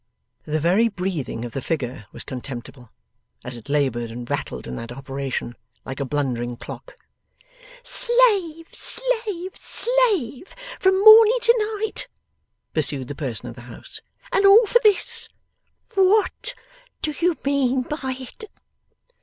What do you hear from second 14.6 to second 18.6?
for this! WHAT do you mean by it?